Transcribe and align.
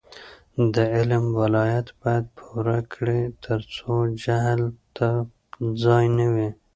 د 0.73 0.75
علم 0.95 1.25
ولایت 1.41 1.87
باید 2.01 2.25
پوره 2.37 2.79
کړي 2.93 3.21
ترڅو 3.45 3.93
جهل 4.23 4.61
ته 4.95 5.07
ځای 5.83 6.05
نه 6.17 6.25
وي. 6.33 6.49